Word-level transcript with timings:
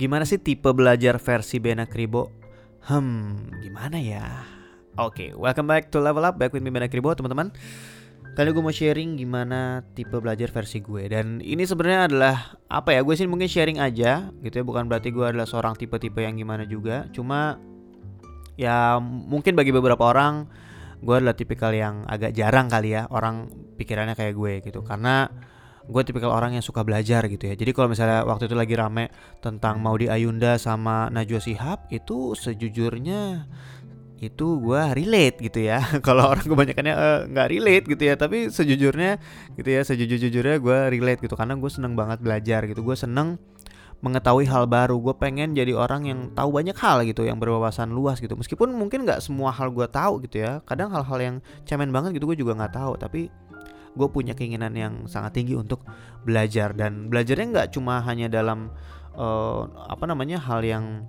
Gimana 0.00 0.24
sih 0.24 0.40
tipe 0.40 0.72
belajar 0.72 1.20
versi 1.20 1.60
Bena 1.60 1.84
Kribo? 1.84 2.32
Hmm, 2.88 3.52
gimana 3.60 4.00
ya? 4.00 4.48
Oke, 4.96 5.28
okay, 5.28 5.30
welcome 5.36 5.68
back 5.68 5.92
to 5.92 6.00
Level 6.00 6.24
Up 6.24 6.40
Back 6.40 6.56
with 6.56 6.64
me 6.64 6.72
Bena 6.72 6.88
Kribo, 6.88 7.12
teman-teman. 7.12 7.52
Kali 8.32 8.48
gue 8.48 8.64
mau 8.64 8.72
sharing 8.72 9.20
gimana 9.20 9.84
tipe 9.92 10.16
belajar 10.16 10.48
versi 10.48 10.80
gue 10.80 11.04
Dan 11.10 11.44
ini 11.44 11.66
sebenarnya 11.68 12.08
adalah 12.08 12.36
Apa 12.70 12.96
ya, 12.96 13.04
gue 13.04 13.12
sih 13.12 13.26
mungkin 13.26 13.50
sharing 13.50 13.82
aja 13.82 14.30
Gitu 14.40 14.62
ya, 14.62 14.64
bukan 14.64 14.86
berarti 14.86 15.10
gue 15.10 15.26
adalah 15.26 15.50
seorang 15.50 15.74
tipe-tipe 15.74 16.22
yang 16.22 16.38
gimana 16.38 16.62
juga 16.62 17.10
Cuma 17.10 17.58
Ya 18.54 19.02
mungkin 19.02 19.58
bagi 19.58 19.74
beberapa 19.74 20.06
orang 20.06 20.46
Gue 21.02 21.18
adalah 21.18 21.34
tipikal 21.34 21.74
yang 21.74 22.06
agak 22.06 22.30
jarang 22.30 22.70
kali 22.70 22.96
ya 22.96 23.10
Orang 23.10 23.50
pikirannya 23.76 24.14
kayak 24.14 24.32
gue 24.38 24.52
gitu 24.62 24.80
Karena 24.86 25.26
gue 25.90 26.02
tipikal 26.06 26.30
orang 26.30 26.56
yang 26.56 26.64
suka 26.64 26.86
belajar 26.86 27.26
gitu 27.26 27.50
ya. 27.50 27.54
Jadi 27.58 27.70
kalau 27.74 27.90
misalnya 27.90 28.22
waktu 28.24 28.46
itu 28.46 28.56
lagi 28.56 28.74
rame 28.78 29.10
tentang 29.42 29.82
Maudi 29.82 30.06
Ayunda 30.06 30.56
sama 30.56 31.10
Najwa 31.10 31.42
Shihab 31.42 31.90
itu 31.90 32.32
sejujurnya 32.38 33.50
itu 34.20 34.46
gue 34.60 34.82
relate 34.94 35.40
gitu 35.42 35.66
ya. 35.66 35.82
kalau 36.06 36.30
orang 36.30 36.46
kebanyakannya 36.46 36.94
eh, 36.94 37.20
nggak 37.34 37.46
uh, 37.48 37.52
relate 37.52 37.84
gitu 37.88 38.02
ya, 38.06 38.14
tapi 38.14 38.48
sejujurnya 38.48 39.18
gitu 39.58 39.68
ya, 39.68 39.82
sejujur-jujurnya 39.82 40.56
gue 40.60 40.78
relate 40.92 41.20
gitu 41.24 41.34
karena 41.34 41.58
gue 41.58 41.70
seneng 41.72 41.98
banget 41.98 42.22
belajar 42.22 42.64
gitu. 42.68 42.80
Gue 42.86 42.94
seneng 42.94 43.40
mengetahui 44.00 44.48
hal 44.48 44.64
baru 44.64 44.96
gue 44.96 45.14
pengen 45.20 45.52
jadi 45.52 45.76
orang 45.76 46.08
yang 46.08 46.20
tahu 46.32 46.56
banyak 46.56 46.72
hal 46.72 47.04
gitu 47.04 47.28
yang 47.28 47.36
berwawasan 47.36 47.92
luas 47.92 48.16
gitu 48.16 48.32
meskipun 48.32 48.72
mungkin 48.72 49.04
nggak 49.04 49.20
semua 49.20 49.52
hal 49.52 49.68
gue 49.68 49.84
tahu 49.84 50.24
gitu 50.24 50.40
ya 50.40 50.64
kadang 50.64 50.88
hal-hal 50.88 51.20
yang 51.20 51.36
cemen 51.68 51.92
banget 51.92 52.16
gitu 52.16 52.24
gue 52.24 52.38
juga 52.40 52.56
nggak 52.56 52.80
tahu 52.80 52.96
tapi 52.96 53.28
gue 53.94 54.08
punya 54.10 54.32
keinginan 54.38 54.72
yang 54.74 54.94
sangat 55.10 55.38
tinggi 55.40 55.58
untuk 55.58 55.82
belajar. 56.22 56.74
Dan 56.74 57.10
belajarnya 57.10 57.46
nggak 57.50 57.68
cuma 57.74 58.02
hanya 58.06 58.30
dalam 58.30 58.70
uh, 59.14 59.66
apa 59.90 60.04
namanya 60.06 60.38
hal 60.38 60.62
yang 60.62 61.04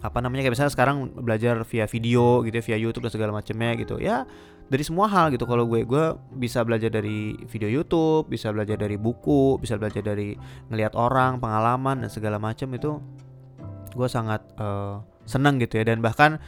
apa 0.00 0.16
namanya 0.24 0.48
kayak 0.48 0.54
misalnya 0.56 0.72
sekarang 0.72 0.96
belajar 1.12 1.60
via 1.68 1.84
video 1.84 2.40
gitu 2.48 2.56
ya, 2.56 2.64
via 2.64 2.78
YouTube 2.80 3.04
dan 3.04 3.12
segala 3.12 3.32
macamnya 3.36 3.76
gitu. 3.76 4.00
Ya 4.00 4.24
dari 4.70 4.86
semua 4.86 5.10
hal 5.10 5.34
gitu. 5.34 5.44
Kalau 5.44 5.66
gue 5.66 5.84
gue 5.84 6.04
bisa 6.38 6.62
belajar 6.62 6.88
dari 6.88 7.34
video 7.50 7.68
YouTube 7.68 8.30
bisa 8.30 8.54
belajar 8.54 8.78
dari 8.78 8.96
buku 8.96 9.58
bisa 9.58 9.76
belajar 9.76 10.00
dari 10.00 10.38
ngelihat 10.70 10.94
orang 10.94 11.42
pengalaman 11.42 12.06
dan 12.06 12.08
segala 12.08 12.38
macam 12.38 12.70
itu 12.72 13.02
gue 13.90 14.08
sangat 14.08 14.40
uh, 14.56 15.02
senang 15.26 15.60
gitu 15.60 15.76
ya. 15.82 15.84
Dan 15.84 16.00
bahkan 16.00 16.40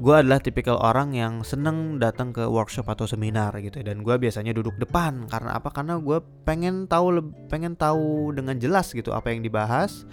gue 0.00 0.16
adalah 0.16 0.40
tipikal 0.40 0.80
orang 0.80 1.12
yang 1.12 1.44
seneng 1.44 2.00
datang 2.00 2.32
ke 2.32 2.40
workshop 2.48 2.88
atau 2.88 3.04
seminar 3.04 3.52
gitu 3.60 3.84
dan 3.84 4.00
gue 4.00 4.16
biasanya 4.16 4.56
duduk 4.56 4.80
depan. 4.80 5.28
Karena 5.28 5.60
apa? 5.60 5.68
Karena 5.68 6.00
gue 6.00 6.24
pengen 6.48 6.88
tahu 6.88 7.20
pengen 7.52 7.76
tahu 7.76 8.32
dengan 8.32 8.56
jelas 8.56 8.96
gitu 8.96 9.12
apa 9.12 9.28
yang 9.28 9.44
dibahas. 9.44 10.08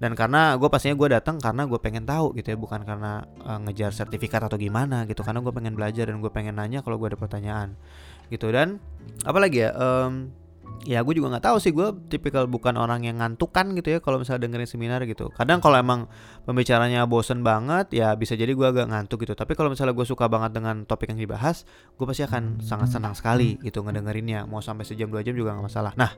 Dan 0.00 0.16
karena 0.16 0.56
gue 0.56 0.68
pastinya 0.72 0.96
gue 0.96 1.08
datang 1.12 1.36
karena 1.36 1.68
gue 1.68 1.76
pengen 1.80 2.04
tahu 2.04 2.36
gitu 2.36 2.52
ya. 2.52 2.58
Bukan 2.60 2.84
karena 2.84 3.24
uh, 3.44 3.60
ngejar 3.64 3.96
sertifikat 3.96 4.44
atau 4.44 4.60
gimana 4.60 5.08
gitu. 5.08 5.24
Karena 5.24 5.40
gue 5.40 5.52
pengen 5.52 5.72
belajar 5.72 6.12
dan 6.12 6.20
gue 6.20 6.32
pengen 6.32 6.60
nanya 6.60 6.84
kalau 6.84 7.00
gue 7.00 7.08
ada 7.08 7.18
pertanyaan 7.20 7.80
gitu. 8.28 8.52
Dan 8.52 8.76
apalagi 9.24 9.64
ya? 9.64 9.72
Um, 9.72 10.36
ya 10.84 11.04
gue 11.04 11.14
juga 11.16 11.36
nggak 11.36 11.44
tahu 11.50 11.56
sih. 11.60 11.72
Gue 11.74 11.92
tipikal 12.08 12.48
bukan 12.48 12.76
orang 12.80 13.04
yang 13.04 13.20
ngantukan 13.20 13.76
gitu 13.76 13.96
ya 13.96 13.98
kalau 14.00 14.20
misalnya 14.20 14.48
dengerin 14.48 14.68
seminar 14.68 15.00
gitu. 15.04 15.28
Kadang 15.34 15.60
kalau 15.60 15.76
emang 15.76 16.08
pembicaranya 16.48 17.04
bosen 17.04 17.44
banget 17.44 17.92
ya 17.92 18.16
bisa 18.16 18.34
jadi 18.38 18.50
gue 18.50 18.66
agak 18.66 18.88
ngantuk 18.88 19.24
gitu. 19.24 19.36
Tapi 19.36 19.52
kalau 19.58 19.70
misalnya 19.72 19.92
gue 19.92 20.06
suka 20.08 20.26
banget 20.26 20.56
dengan 20.56 20.88
topik 20.88 21.12
yang 21.12 21.20
dibahas 21.20 21.68
gue 21.94 22.06
pasti 22.08 22.24
akan 22.24 22.64
sangat 22.64 22.94
senang 22.96 23.12
sekali 23.12 23.60
gitu 23.60 23.84
ngedengerinnya. 23.84 24.48
Mau 24.48 24.64
sampai 24.64 24.88
sejam 24.88 25.12
dua 25.12 25.20
jam 25.20 25.36
juga 25.36 25.52
nggak 25.56 25.66
masalah. 25.68 25.92
Nah 25.96 26.12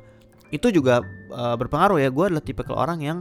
itu 0.52 0.68
juga 0.70 1.00
uh, 1.32 1.56
berpengaruh 1.58 1.98
ya. 1.98 2.08
Gue 2.12 2.30
adalah 2.30 2.44
tipikal 2.44 2.78
orang 2.78 3.02
yang 3.02 3.18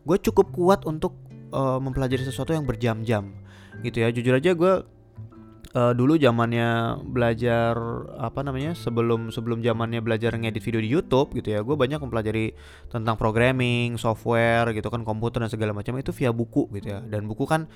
gue 0.00 0.16
cukup 0.16 0.54
kuat 0.54 0.88
untuk 0.88 1.18
uh, 1.52 1.76
mempelajari 1.76 2.24
sesuatu 2.24 2.56
yang 2.56 2.64
berjam-jam 2.64 3.34
gitu 3.84 4.00
ya. 4.00 4.08
Jujur 4.08 4.38
aja 4.38 4.56
gue 4.56 4.99
uh, 5.74 5.92
dulu 5.94 6.18
zamannya 6.18 6.98
belajar 7.06 7.74
apa 8.18 8.40
namanya 8.42 8.74
sebelum 8.74 9.30
sebelum 9.30 9.62
zamannya 9.62 10.02
belajar 10.02 10.34
ngedit 10.34 10.62
video 10.62 10.80
di 10.82 10.90
YouTube 10.90 11.34
gitu 11.38 11.54
ya 11.54 11.60
gue 11.62 11.76
banyak 11.78 12.02
mempelajari 12.02 12.54
tentang 12.90 13.14
programming 13.14 13.94
software 13.94 14.70
gitu 14.74 14.90
kan 14.90 15.06
komputer 15.06 15.42
dan 15.42 15.50
segala 15.50 15.72
macam 15.74 15.94
itu 15.98 16.10
via 16.14 16.30
buku 16.34 16.66
gitu 16.80 16.90
ya. 16.90 17.00
Dan 17.04 17.30
buku 17.30 17.46
kan 17.46 17.70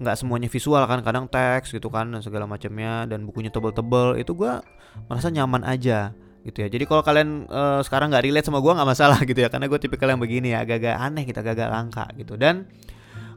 nggak 0.00 0.16
semuanya 0.16 0.48
visual 0.48 0.80
kan 0.88 1.04
kadang 1.04 1.28
teks 1.28 1.76
gitu 1.76 1.92
kan 1.92 2.08
dan 2.08 2.24
segala 2.24 2.48
macamnya 2.48 3.04
dan 3.04 3.28
bukunya 3.28 3.52
tebel-tebel 3.52 4.16
itu 4.16 4.32
gue 4.32 4.52
merasa 5.10 5.28
nyaman 5.28 5.66
aja 5.66 6.14
gitu 6.40 6.58
ya. 6.64 6.68
Jadi 6.72 6.84
kalau 6.88 7.04
kalian 7.04 7.44
uh, 7.52 7.84
sekarang 7.84 8.08
nggak 8.08 8.24
relate 8.24 8.46
sama 8.48 8.64
gue 8.64 8.72
nggak 8.72 8.88
masalah 8.88 9.18
gitu 9.28 9.40
ya 9.44 9.48
karena 9.52 9.68
gue 9.68 9.80
tipikal 9.80 10.08
yang 10.08 10.22
begini 10.22 10.56
ya 10.56 10.64
agak-agak 10.64 10.96
aneh 10.96 11.24
kita 11.28 11.44
agak-agak 11.44 11.68
langka 11.68 12.04
gitu. 12.16 12.34
Dan 12.40 12.64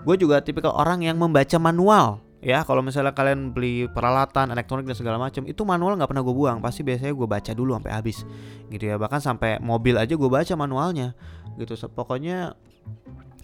gue 0.03 0.15
juga 0.15 0.39
tipikal 0.39 0.71
orang 0.75 1.03
yang 1.03 1.19
membaca 1.19 1.55
manual 1.59 2.22
ya 2.43 2.67
kalau 2.67 2.83
misalnya 2.83 3.15
kalian 3.15 3.55
beli 3.55 3.87
peralatan 3.87 4.51
elektronik 4.51 4.83
dan 4.83 4.99
segala 4.99 5.15
macam 5.15 5.47
itu 5.47 5.63
manual 5.63 5.95
nggak 5.95 6.11
pernah 6.11 6.23
gue 6.27 6.35
buang. 6.35 6.59
Pasti 6.59 6.83
biasanya 6.83 7.15
gue 7.15 7.27
baca 7.27 7.51
dulu 7.55 7.71
sampai 7.79 7.91
habis 7.95 8.27
gitu 8.67 8.83
ya. 8.83 8.99
Bahkan 8.99 9.19
sampai 9.23 9.63
mobil 9.63 9.95
aja 9.95 10.13
gue 10.13 10.29
baca 10.29 10.53
manualnya 10.59 11.15
gitu. 11.55 11.73
Pokoknya 11.95 12.53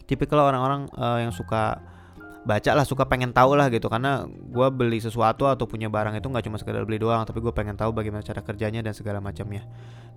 tipikal 0.03 0.43
orang-orang 0.43 0.91
uh, 0.99 1.23
yang 1.23 1.31
suka 1.31 1.79
baca 2.47 2.71
lah 2.71 2.87
suka 2.87 3.03
pengen 3.07 3.35
tahu 3.35 3.55
lah 3.55 3.67
gitu. 3.71 3.87
Karena 3.91 4.23
gue 4.27 4.67
beli 4.71 4.99
sesuatu 5.03 5.47
atau 5.47 5.67
punya 5.67 5.91
barang 5.91 6.15
itu 6.15 6.27
nggak 6.27 6.45
cuma 6.47 6.57
sekedar 6.59 6.83
beli 6.87 6.99
doang 6.99 7.23
tapi 7.27 7.43
gue 7.43 7.51
pengen 7.51 7.75
tahu 7.75 7.91
bagaimana 7.91 8.23
cara 8.23 8.39
kerjanya 8.43 8.79
dan 8.83 8.95
segala 8.95 9.19
macamnya. 9.19 9.67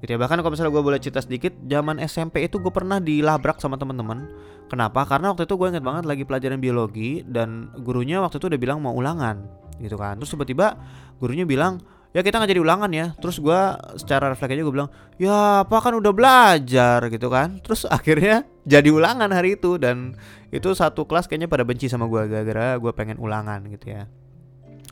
Gitu 0.02 0.14
ya. 0.14 0.18
Bahkan 0.18 0.42
kalau 0.42 0.52
misalnya 0.52 0.72
gue 0.74 0.84
boleh 0.84 0.98
cerita 1.02 1.22
sedikit 1.22 1.54
zaman 1.66 2.02
SMP 2.02 2.46
itu 2.46 2.58
gue 2.58 2.72
pernah 2.74 2.98
dilabrak 2.98 3.58
sama 3.58 3.78
teman-teman 3.78 4.26
kenapa? 4.66 5.06
Karena 5.06 5.34
waktu 5.34 5.46
itu 5.46 5.54
gue 5.54 5.68
inget 5.74 5.84
banget 5.84 6.04
lagi 6.06 6.22
pelajaran 6.26 6.58
biologi 6.58 7.22
dan 7.26 7.70
gurunya 7.82 8.18
waktu 8.22 8.38
itu 8.38 8.46
udah 8.50 8.60
bilang 8.60 8.78
mau 8.82 8.94
ulangan 8.94 9.42
gitu 9.82 9.98
kan. 9.98 10.18
Terus 10.18 10.30
tiba-tiba 10.34 10.78
gurunya 11.18 11.46
bilang 11.46 11.82
ya 12.12 12.20
kita 12.20 12.38
nggak 12.40 12.50
jadi 12.52 12.62
ulangan 12.62 12.90
ya. 12.92 13.16
Terus 13.18 13.40
gue 13.40 13.60
secara 14.00 14.32
refleks 14.32 14.52
aja 14.52 14.62
gue 14.62 14.74
bilang 14.74 14.90
ya 15.16 15.64
apa 15.64 15.76
kan 15.80 15.96
udah 15.96 16.12
belajar 16.12 17.00
gitu 17.08 17.28
kan. 17.32 17.58
Terus 17.64 17.88
akhirnya 17.96 18.44
jadi 18.64 18.88
ulangan 18.92 19.32
hari 19.32 19.56
itu. 19.56 19.80
Dan 19.80 20.16
itu 20.52 20.72
satu 20.76 21.08
kelas 21.08 21.26
kayaknya 21.26 21.48
pada 21.48 21.64
benci 21.64 21.88
sama 21.88 22.06
gue 22.06 22.28
gara-gara 22.28 22.76
gue 22.76 22.92
pengen 22.92 23.18
ulangan 23.18 23.64
gitu 23.72 23.92
ya. 23.96 24.04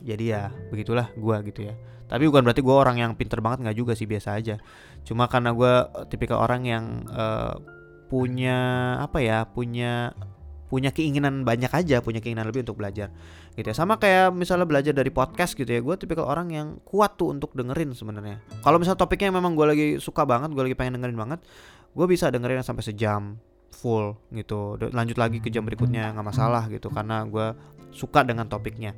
Jadi 0.01 0.33
ya 0.33 0.49
begitulah 0.73 1.13
gue 1.13 1.37
gitu 1.53 1.69
ya. 1.69 1.77
Tapi 2.11 2.27
bukan 2.27 2.43
berarti 2.43 2.59
gue 2.59 2.75
orang 2.75 2.97
yang 2.99 3.11
pinter 3.15 3.39
banget 3.39 3.63
nggak 3.63 3.77
juga 3.77 3.93
sih 3.95 4.09
biasa 4.09 4.35
aja. 4.35 4.59
Cuma 5.07 5.31
karena 5.31 5.55
gue 5.55 5.73
tipikal 6.11 6.43
orang 6.43 6.67
yang 6.67 6.85
uh, 7.07 7.55
punya 8.11 8.59
apa 8.99 9.23
ya 9.23 9.47
punya 9.47 10.11
punya 10.71 10.95
keinginan 10.95 11.43
banyak 11.43 11.67
aja, 11.67 11.99
punya 11.99 12.23
keinginan 12.23 12.47
lebih 12.47 12.63
untuk 12.63 12.79
belajar. 12.79 13.11
Gitu 13.59 13.67
ya. 13.67 13.75
Sama 13.75 13.99
kayak 13.99 14.31
misalnya 14.31 14.63
belajar 14.63 14.95
dari 14.95 15.11
podcast 15.11 15.51
gitu 15.59 15.67
ya. 15.67 15.83
Gue 15.83 15.99
tipikal 15.99 16.31
orang 16.31 16.47
yang 16.47 16.67
kuat 16.87 17.19
tuh 17.19 17.35
untuk 17.35 17.51
dengerin 17.51 17.91
sebenarnya. 17.91 18.39
Kalau 18.63 18.79
misalnya 18.79 19.03
topiknya 19.03 19.35
memang 19.35 19.51
gue 19.59 19.67
lagi 19.67 19.87
suka 19.99 20.23
banget, 20.23 20.55
gue 20.55 20.63
lagi 20.71 20.77
pengen 20.79 20.95
dengerin 20.95 21.19
banget, 21.19 21.39
gue 21.91 22.05
bisa 22.07 22.31
dengerin 22.31 22.63
sampai 22.63 22.87
sejam 22.87 23.35
full 23.75 24.15
gitu. 24.31 24.79
Lanjut 24.95 25.19
lagi 25.19 25.43
ke 25.43 25.51
jam 25.51 25.67
berikutnya 25.67 26.15
nggak 26.15 26.27
masalah 26.31 26.71
gitu 26.71 26.87
karena 26.87 27.27
gue 27.27 27.51
suka 27.91 28.23
dengan 28.23 28.47
topiknya 28.47 28.95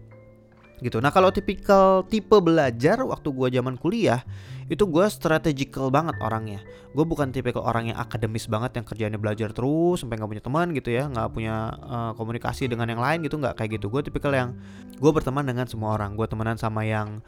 gitu. 0.81 0.97
Nah 1.03 1.13
kalau 1.13 1.29
tipikal 1.29 2.07
tipe 2.07 2.37
belajar 2.41 3.03
waktu 3.03 3.29
gue 3.29 3.47
zaman 3.59 3.75
kuliah 3.77 4.23
itu 4.71 4.87
gue 4.87 5.05
strategical 5.11 5.91
banget 5.91 6.15
orangnya. 6.23 6.63
Gue 6.95 7.03
bukan 7.03 7.33
tipikal 7.33 7.65
orang 7.65 7.91
yang 7.91 7.97
akademis 7.99 8.47
banget 8.47 8.79
yang 8.79 8.85
kerjanya 8.87 9.19
belajar 9.19 9.51
terus 9.51 10.01
sampai 10.01 10.15
nggak 10.15 10.29
punya 10.29 10.43
teman 10.43 10.67
gitu 10.71 10.89
ya, 10.93 11.03
nggak 11.09 11.27
punya 11.35 11.55
uh, 11.83 12.11
komunikasi 12.15 12.71
dengan 12.71 12.87
yang 12.87 13.01
lain 13.01 13.25
gitu 13.27 13.35
nggak 13.41 13.59
kayak 13.59 13.81
gitu. 13.81 13.91
Gue 13.91 14.05
tipikal 14.05 14.31
yang 14.31 14.55
gue 14.95 15.11
berteman 15.11 15.43
dengan 15.43 15.67
semua 15.67 15.99
orang. 15.99 16.15
Gue 16.15 16.29
temenan 16.29 16.55
sama 16.55 16.87
yang 16.87 17.19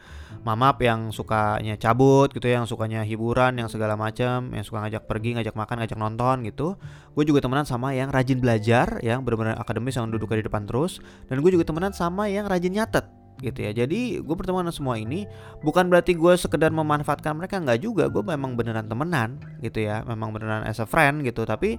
mamap 0.46 0.80
yang 0.80 1.12
sukanya 1.12 1.76
cabut 1.76 2.32
gitu, 2.32 2.46
ya, 2.48 2.62
yang 2.62 2.68
sukanya 2.68 3.04
hiburan, 3.04 3.58
yang 3.58 3.68
segala 3.68 3.98
macam, 3.98 4.54
yang 4.54 4.64
suka 4.64 4.86
ngajak 4.86 5.04
pergi, 5.04 5.36
ngajak 5.36 5.54
makan, 5.58 5.76
ngajak 5.84 5.98
nonton 5.98 6.36
gitu. 6.48 6.78
Gue 7.12 7.24
juga 7.28 7.44
temenan 7.44 7.68
sama 7.68 7.92
yang 7.92 8.08
rajin 8.08 8.40
belajar, 8.40 9.02
yang 9.04 9.26
benar-benar 9.26 9.60
akademis 9.60 9.98
yang 9.98 10.08
duduk 10.08 10.30
di 10.32 10.46
depan 10.46 10.64
terus. 10.64 11.04
Dan 11.28 11.44
gue 11.44 11.50
juga 11.52 11.68
temenan 11.68 11.92
sama 11.92 12.30
yang 12.32 12.48
rajin 12.48 12.72
nyatet 12.72 13.15
gitu 13.40 13.58
ya. 13.64 13.72
Jadi 13.72 14.20
gue 14.20 14.34
berteman 14.34 14.66
dengan 14.66 14.74
semua 14.74 14.96
ini 14.96 15.28
bukan 15.60 15.88
berarti 15.92 16.16
gue 16.16 16.32
sekedar 16.36 16.72
memanfaatkan 16.72 17.36
mereka 17.36 17.60
nggak 17.60 17.80
juga. 17.84 18.08
Gue 18.08 18.24
memang 18.24 18.56
beneran 18.56 18.88
temenan 18.88 19.40
gitu 19.60 19.84
ya. 19.84 20.02
Memang 20.08 20.32
beneran 20.32 20.64
as 20.64 20.80
a 20.80 20.86
friend 20.88 21.24
gitu. 21.24 21.44
Tapi 21.44 21.76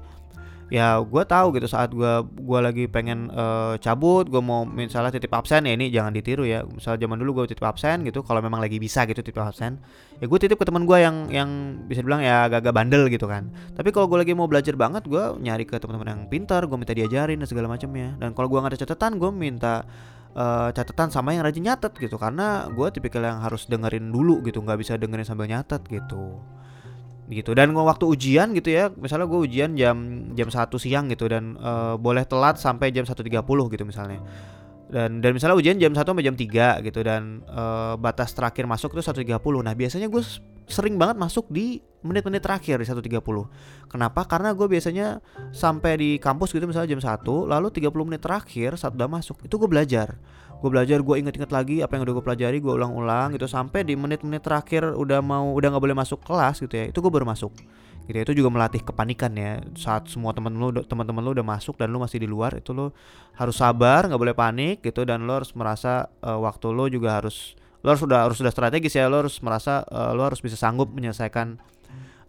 ya 0.67 0.99
gue 0.99 1.23
tahu 1.23 1.55
gitu 1.55 1.67
saat 1.71 1.95
gue 1.95 2.27
gue 2.27 2.59
lagi 2.59 2.91
pengen 2.91 3.31
uh, 3.31 3.79
cabut 3.79 4.27
gue 4.27 4.43
mau 4.43 4.67
misalnya 4.67 5.15
titip 5.15 5.31
absen 5.31 5.63
ya 5.63 5.73
ini 5.73 5.87
jangan 5.87 6.11
ditiru 6.11 6.43
ya. 6.43 6.67
Misalnya 6.67 7.07
zaman 7.07 7.17
dulu 7.23 7.43
gue 7.43 7.55
titip 7.55 7.63
absen 7.63 8.03
gitu 8.03 8.19
kalau 8.21 8.43
memang 8.43 8.59
lagi 8.59 8.77
bisa 8.77 9.07
gitu 9.07 9.23
titip 9.23 9.39
absen 9.39 9.79
ya 10.19 10.27
gue 10.27 10.39
titip 10.39 10.59
ke 10.59 10.65
teman 10.67 10.83
gue 10.83 10.97
yang 10.99 11.31
yang 11.31 11.49
bisa 11.87 12.03
dibilang 12.03 12.19
ya 12.19 12.51
agak-agak 12.51 12.73
bandel 12.75 13.07
gitu 13.07 13.25
kan. 13.31 13.47
Tapi 13.73 13.89
kalau 13.95 14.11
gue 14.11 14.19
lagi 14.19 14.35
mau 14.35 14.45
belajar 14.51 14.75
banget 14.75 15.07
gue 15.07 15.23
nyari 15.39 15.63
ke 15.63 15.79
teman-teman 15.79 16.07
yang 16.13 16.21
pintar 16.27 16.61
gue 16.67 16.77
minta 16.77 16.91
diajarin 16.91 17.39
dan 17.39 17.47
segala 17.47 17.71
macamnya. 17.71 18.19
Dan 18.19 18.35
kalau 18.35 18.51
gue 18.51 18.59
nggak 18.59 18.75
ada 18.75 18.79
catatan 18.83 19.11
gue 19.17 19.31
minta 19.31 19.87
uh, 20.35 20.69
catatan 20.73 21.13
sama 21.13 21.31
yang 21.37 21.45
rajin 21.45 21.63
nyatet 21.63 21.93
gitu. 21.95 22.17
Karena 22.19 22.67
gue 22.67 22.87
tipikal 22.91 23.23
yang 23.23 23.39
harus 23.39 23.69
dengerin 23.69 24.11
dulu 24.11 24.43
gitu 24.43 24.59
nggak 24.59 24.79
bisa 24.81 24.99
dengerin 24.99 25.23
sambil 25.23 25.47
nyatet 25.47 25.85
gitu. 25.87 26.41
Gitu. 27.27 27.51
Dan 27.51 27.75
waktu 27.75 28.07
ujian 28.07 28.55
gitu 28.55 28.71
ya 28.71 28.87
misalnya 28.95 29.27
gue 29.27 29.39
ujian 29.39 29.75
jam 29.75 30.31
jam 30.33 30.47
satu 30.47 30.79
siang 30.79 31.11
gitu 31.11 31.27
dan 31.27 31.59
uh, 31.59 31.99
boleh 31.99 32.23
telat 32.23 32.55
sampai 32.55 32.95
jam 32.95 33.03
1.30 33.03 33.27
gitu 33.43 33.83
misalnya 33.83 34.23
dan 34.87 35.19
dan 35.19 35.35
misalnya 35.35 35.59
ujian 35.59 35.75
jam 35.75 35.91
1 35.91 35.99
sampai 35.99 36.23
jam 36.23 36.35
3 36.35 36.85
gitu 36.87 36.99
dan 37.03 37.43
uh, 37.51 37.99
batas 37.99 38.31
terakhir 38.31 38.63
masuk 38.63 38.95
itu 38.95 39.03
1.30 39.03 39.35
nah 39.63 39.75
biasanya 39.75 40.07
gue 40.07 40.23
sering 40.67 40.95
banget 40.95 41.15
masuk 41.15 41.47
di 41.51 41.79
menit-menit 42.03 42.43
terakhir 42.43 42.79
di 42.79 42.87
1.30 42.87 43.19
kenapa? 43.91 44.23
Karena 44.27 44.55
gue 44.55 44.67
biasanya 44.67 45.19
sampai 45.51 45.99
di 45.99 46.09
kampus 46.19 46.55
gitu 46.55 46.63
misalnya 46.67 46.95
jam 46.95 47.01
1 47.01 47.23
lalu 47.25 47.67
30 47.71 48.07
menit 48.07 48.21
terakhir 48.23 48.79
saat 48.79 48.95
udah 48.95 49.09
masuk 49.11 49.43
itu 49.43 49.55
gue 49.59 49.69
belajar. 49.69 50.19
Gue 50.57 50.73
belajar 50.73 50.97
gue 51.05 51.15
inget-inget 51.21 51.51
lagi 51.53 51.85
apa 51.85 51.95
yang 51.95 52.03
udah 52.07 52.13
gue 52.17 52.25
pelajari 52.25 52.57
gue 52.57 52.73
ulang-ulang 52.73 53.35
gitu 53.37 53.45
sampai 53.45 53.85
di 53.85 53.93
menit-menit 53.93 54.41
terakhir 54.41 54.89
udah 54.95 55.21
mau 55.21 55.53
udah 55.53 55.69
nggak 55.75 55.83
boleh 55.83 55.97
masuk 55.97 56.19
kelas 56.25 56.63
gitu 56.65 56.73
ya 56.73 56.85
itu 56.89 56.97
gue 56.97 57.11
baru 57.13 57.29
masuk 57.29 57.53
gitu 58.07 58.17
itu 58.23 58.33
juga 58.43 58.49
melatih 58.49 58.81
kepanikan 58.81 59.35
ya. 59.35 59.59
Saat 59.75 60.07
semua 60.07 60.31
teman 60.31 60.55
lu 60.55 60.71
teman-teman 60.87 61.19
lu 61.19 61.31
udah 61.35 61.45
masuk 61.45 61.75
dan 61.75 61.91
lu 61.91 61.99
masih 61.99 62.23
di 62.23 62.27
luar 62.27 62.55
itu 62.55 62.71
lu 62.71 62.89
harus 63.35 63.55
sabar 63.59 64.07
nggak 64.07 64.21
boleh 64.21 64.35
panik 64.35 64.79
gitu 64.79 65.03
dan 65.03 65.27
lu 65.27 65.35
harus 65.35 65.51
merasa 65.53 66.07
uh, 66.23 66.39
waktu 66.39 66.71
lu 66.71 66.87
juga 66.87 67.19
harus 67.19 67.59
lu 67.83 67.87
harus 67.91 68.01
sudah 68.01 68.19
harus 68.25 68.37
sudah 68.39 68.51
strategis 68.51 68.95
ya 68.95 69.11
lu 69.11 69.21
harus 69.21 69.37
merasa 69.43 69.83
uh, 69.91 70.15
lu 70.15 70.23
harus 70.23 70.39
bisa 70.39 70.55
sanggup 70.55 70.89
menyelesaikan 70.95 71.59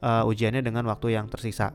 uh, 0.03 0.29
ujiannya 0.29 0.61
dengan 0.61 0.87
waktu 0.91 1.15
yang 1.15 1.31
tersisa. 1.31 1.73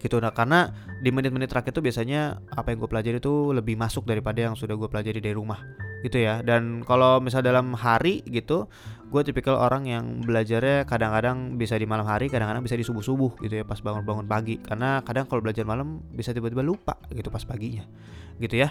Gitu. 0.00 0.16
Nah 0.16 0.32
karena 0.32 0.72
di 1.04 1.12
menit-menit 1.12 1.52
terakhir 1.52 1.76
itu 1.76 1.84
biasanya 1.84 2.40
apa 2.56 2.72
yang 2.72 2.80
gue 2.80 2.88
pelajari 2.88 3.16
itu 3.20 3.52
lebih 3.52 3.76
masuk 3.76 4.08
daripada 4.08 4.40
yang 4.40 4.56
sudah 4.56 4.72
gue 4.72 4.88
pelajari 4.88 5.20
dari 5.20 5.36
rumah 5.36 5.60
gitu 6.00 6.16
ya. 6.16 6.40
Dan 6.40 6.80
kalau 6.88 7.20
misal 7.20 7.44
dalam 7.44 7.76
hari 7.76 8.24
gitu 8.24 8.64
gue 9.10 9.22
tipikal 9.26 9.58
orang 9.58 9.90
yang 9.90 10.22
belajarnya 10.22 10.86
kadang-kadang 10.86 11.58
bisa 11.58 11.74
di 11.74 11.82
malam 11.82 12.06
hari 12.06 12.30
kadang-kadang 12.30 12.62
bisa 12.62 12.78
di 12.78 12.86
subuh-subuh 12.86 13.42
gitu 13.42 13.58
ya 13.58 13.64
pas 13.66 13.82
bangun-bangun 13.82 14.30
pagi. 14.30 14.62
Karena 14.62 15.02
kadang 15.02 15.26
kalau 15.26 15.42
belajar 15.42 15.66
malam 15.66 15.98
bisa 16.14 16.30
tiba-tiba 16.30 16.62
lupa 16.62 16.94
gitu 17.10 17.26
pas 17.28 17.42
paginya 17.42 17.82
gitu 18.38 18.54
ya. 18.54 18.70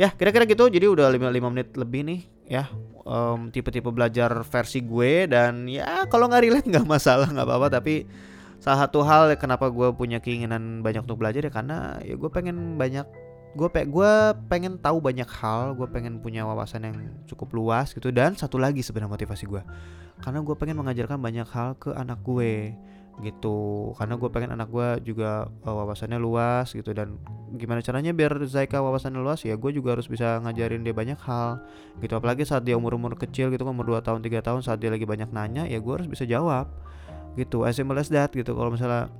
Ya 0.00 0.08
kira-kira 0.16 0.48
gitu. 0.48 0.72
Jadi 0.72 0.88
udah 0.88 1.12
5, 1.12 1.28
5 1.28 1.52
menit 1.52 1.68
lebih 1.76 2.00
nih 2.08 2.20
ya. 2.48 2.64
Um, 3.08 3.52
tipe-tipe 3.52 3.88
belajar 3.92 4.32
versi 4.48 4.80
gue 4.80 5.28
dan 5.28 5.68
ya 5.68 6.08
kalau 6.08 6.28
nggak 6.28 6.42
relate 6.44 6.68
nggak 6.72 6.88
masalah 6.88 7.28
nggak 7.28 7.44
apa-apa. 7.44 7.68
Tapi 7.68 8.08
salah 8.58 8.88
satu 8.88 9.04
hal 9.04 9.36
kenapa 9.36 9.68
gue 9.68 9.92
punya 9.92 10.18
keinginan 10.18 10.80
banyak 10.80 11.04
untuk 11.04 11.20
belajar 11.20 11.44
ya 11.44 11.52
karena 11.52 12.00
ya 12.02 12.16
gue 12.16 12.30
pengen 12.32 12.80
banyak 12.80 13.06
gue 13.56 13.68
pe 13.72 13.88
gue 13.88 14.12
pengen 14.48 14.76
tahu 14.76 15.00
banyak 15.00 15.28
hal 15.40 15.72
gue 15.72 15.88
pengen 15.88 16.20
punya 16.20 16.44
wawasan 16.44 16.84
yang 16.88 16.96
cukup 17.24 17.54
luas 17.56 17.96
gitu. 17.96 18.12
Dan 18.12 18.36
satu 18.36 18.60
lagi 18.60 18.84
sebenarnya 18.84 19.14
motivasi 19.14 19.44
gue 19.48 19.62
karena 20.18 20.42
gue 20.42 20.54
pengen 20.58 20.76
mengajarkan 20.82 21.18
banyak 21.22 21.46
hal 21.46 21.78
ke 21.78 21.94
anak 21.94 22.18
gue 22.26 22.74
gitu. 23.22 23.90
Karena 23.98 24.14
gue 24.14 24.28
pengen 24.30 24.54
anak 24.54 24.68
gue 24.70 25.14
juga 25.14 25.50
uh, 25.66 25.74
wawasannya 25.74 26.18
luas 26.18 26.70
gitu. 26.74 26.94
Dan 26.94 27.18
gimana 27.54 27.82
caranya 27.82 28.14
biar 28.14 28.34
Zaika 28.46 28.78
wawasannya 28.78 29.18
luas 29.18 29.42
ya 29.42 29.58
gue 29.58 29.70
juga 29.74 29.98
harus 29.98 30.06
bisa 30.06 30.38
ngajarin 30.42 30.82
dia 30.86 30.94
banyak 30.94 31.18
hal 31.22 31.62
gitu. 32.02 32.14
Apalagi 32.18 32.46
saat 32.46 32.66
dia 32.66 32.78
umur 32.78 32.94
umur 32.98 33.18
kecil 33.18 33.50
gitu 33.50 33.66
umur 33.66 33.98
2 33.98 34.06
tahun 34.06 34.20
tiga 34.22 34.42
tahun 34.42 34.62
saat 34.62 34.78
dia 34.82 34.90
lagi 34.90 35.06
banyak 35.06 35.30
nanya 35.30 35.66
ya 35.66 35.78
gue 35.78 35.92
harus 35.94 36.06
bisa 36.10 36.26
jawab 36.26 36.70
gitu. 37.34 37.66
As 37.66 37.78
simple 37.78 37.98
as 37.98 38.10
that 38.10 38.30
gitu. 38.34 38.54
Kalau 38.54 38.70
misalnya 38.70 39.10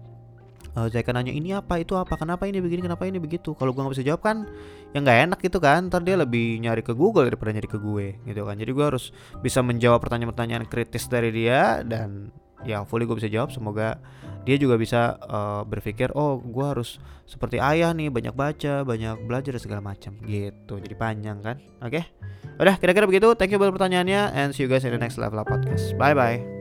uh, 0.78 0.86
saya 0.86 1.02
kan 1.02 1.19
nanya 1.19 1.34
ini 1.34 1.50
apa? 1.50 1.82
Itu 1.82 1.98
apa? 1.98 2.14
Kenapa 2.14 2.46
ini 2.46 2.62
begini? 2.62 2.86
Kenapa 2.86 3.02
ini 3.10 3.19
begitu? 3.19 3.58
Kalau 3.58 3.75
gue 3.75 3.82
nggak 3.82 3.94
bisa 3.98 4.06
jawab 4.06 4.22
kan 4.22 4.46
ya 4.94 5.02
nggak 5.02 5.19
enak 5.28 5.38
gitu 5.42 5.58
kan. 5.58 5.90
Ntar 5.90 6.06
dia 6.06 6.14
lebih 6.14 6.62
nyari 6.62 6.86
ke 6.86 6.94
Google 6.94 7.26
daripada 7.26 7.50
nyari 7.50 7.66
ke 7.66 7.78
gue 7.82 8.06
gitu 8.22 8.42
kan. 8.46 8.54
Jadi 8.54 8.70
gue 8.70 8.84
harus 8.86 9.10
bisa 9.42 9.58
menjawab 9.60 9.98
pertanyaan-pertanyaan 10.06 10.70
kritis 10.70 11.10
dari 11.10 11.34
dia 11.34 11.82
dan 11.82 12.30
ya 12.62 12.86
fully 12.86 13.04
gue 13.04 13.19
bisa 13.19 13.30
jawab. 13.30 13.50
Semoga 13.50 13.98
dia 14.46 14.56
juga 14.56 14.78
bisa 14.78 15.19
uh, 15.26 15.62
berpikir 15.66 16.14
oh 16.14 16.38
gue 16.40 16.64
harus 16.64 17.02
seperti 17.28 17.60
ayah 17.60 17.92
nih 17.92 18.08
banyak 18.08 18.32
baca 18.32 18.86
banyak 18.86 19.26
belajar 19.26 19.58
segala 19.58 19.82
macam. 19.82 20.14
Gitu. 20.22 20.75
Jadi 20.78 20.94
panjang 20.94 21.42
kan? 21.42 21.58
Oke? 21.82 22.00
Okay? 22.00 22.04
udah 22.58 22.75
kira-kira 22.75 23.06
begitu. 23.06 23.38
Thank 23.38 23.54
you 23.54 23.58
buat 23.62 23.70
pertanyaannya 23.70 24.34
and 24.34 24.48
see 24.50 24.66
you 24.66 24.70
guys 24.70 24.82
in 24.82 24.90
the 24.90 24.98
next 24.98 25.14
level 25.14 25.38
podcast. 25.46 25.94
Bye 25.94 26.14
bye 26.14 26.57